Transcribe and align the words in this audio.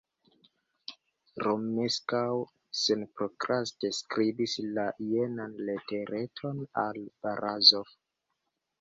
Romeskaŭ 1.47 2.21
senprokraste 2.85 3.93
skribis 4.01 4.59
la 4.79 4.89
jenan 5.13 5.57
letereton 5.71 6.69
al 6.89 7.03
Barazof. 7.23 7.99